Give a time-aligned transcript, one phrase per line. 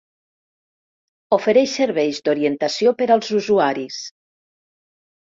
[1.37, 4.05] Ofereix servei d'orientació per als usuaris.